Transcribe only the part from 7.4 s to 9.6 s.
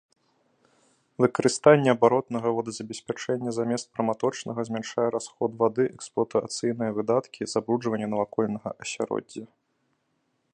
забруджванне навакольнага асяроддзя.